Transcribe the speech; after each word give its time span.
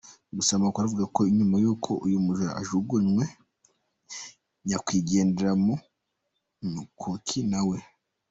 Gusa 0.35 0.51
amakuru 0.55 0.83
avuga 0.85 1.05
ko 1.15 1.21
nyuma 1.37 1.55
y’uko 1.63 1.91
uyu 2.05 2.17
mujura 2.25 2.51
ajugunyiye 2.61 3.25
nyakwigendera 4.67 5.51
mu 5.63 5.75
mukoki 6.73 7.39
nawe. 7.51 7.77